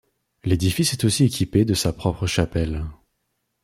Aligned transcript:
L'édifice 0.45 0.93
est 0.93 1.03
aussi 1.03 1.25
équipé 1.25 1.63
de 1.63 1.75
sa 1.75 1.93
propre 1.93 2.25
chapelle. 2.25 2.85